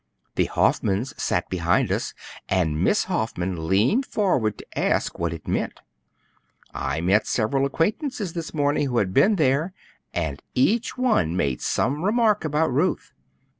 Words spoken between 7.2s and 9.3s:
several acquaintances this morning who had